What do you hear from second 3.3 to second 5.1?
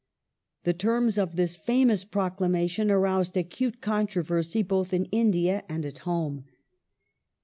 acute controversy both in